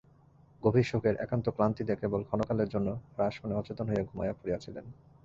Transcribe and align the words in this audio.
গভীর 0.63 0.87
শোকের 0.91 1.15
একান্ত 1.15 1.45
ক্লান্তিতে 1.49 1.93
কেবল 1.95 2.21
ক্ষণকালের 2.23 2.69
জন্য 2.69 2.87
রাসমণি 3.17 3.53
অচেতন 3.55 3.85
হইয়া 3.89 4.07
ঘুমাইয়া 4.09 4.37
পড়িয়াছিলেন। 4.39 4.85